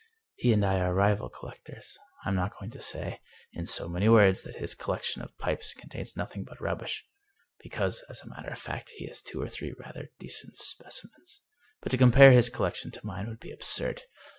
He 0.33 0.51
and 0.51 0.65
I 0.65 0.79
are 0.79 0.95
rival 0.95 1.29
collectors. 1.29 1.95
I 2.25 2.29
am 2.29 2.33
not 2.35 2.57
going 2.57 2.71
to 2.71 2.79
say, 2.79 3.19
in 3.53 3.67
so 3.67 3.87
many 3.87 4.09
words, 4.09 4.41
that 4.41 4.55
his 4.55 4.73
collection 4.73 5.21
of 5.21 5.37
pipes 5.37 5.75
contains 5.75 6.17
nothing 6.17 6.43
but 6.43 6.59
rubbish, 6.59 7.05
because, 7.61 8.01
as 8.09 8.21
a 8.23 8.27
matter 8.29 8.49
of 8.49 8.57
fact, 8.57 8.89
he 8.97 9.05
has 9.05 9.21
two 9.21 9.39
or 9.39 9.47
three 9.47 9.73
rather 9.77 10.09
decent 10.17 10.57
specimens. 10.57 11.41
But 11.81 11.89
to 11.91 11.99
compare 11.99 12.31
his 12.31 12.49
collection 12.49 12.89
'to 12.89 13.05
mine 13.05 13.29
would 13.29 13.39
be 13.39 13.51
absurd. 13.51 14.01